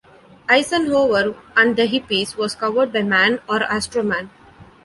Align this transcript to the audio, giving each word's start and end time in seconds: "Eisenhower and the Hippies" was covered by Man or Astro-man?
"Eisenhower 0.49 1.35
and 1.55 1.75
the 1.75 1.87
Hippies" 1.87 2.35
was 2.35 2.55
covered 2.55 2.91
by 2.91 3.03
Man 3.03 3.39
or 3.47 3.61
Astro-man? 3.61 4.31